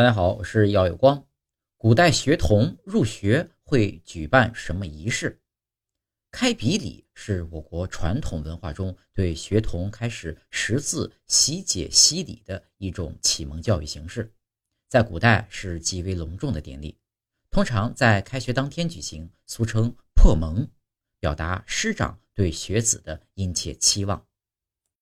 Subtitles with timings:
[0.00, 1.26] 大家好，我是耀有光。
[1.76, 5.42] 古代学童入学会举办什么仪式？
[6.30, 14.32] 开笔礼是我国传统文化中对学童开始识字、习解习礼的一种启蒙教育形式，
[14.88, 16.96] 在古代是极为隆重的典礼，
[17.50, 20.66] 通常在开学当天举行，俗称“破蒙”，
[21.20, 24.26] 表达师长对学子的殷切期望。